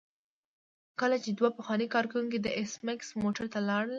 کله 0.99 1.17
چې 1.23 1.29
دوه 1.31 1.49
پخواني 1.57 1.87
کارکوونکي 1.95 2.37
د 2.41 2.47
ایس 2.57 2.73
میکس 2.85 3.07
موټر 3.21 3.45
ته 3.53 3.59
لاړل 3.67 3.89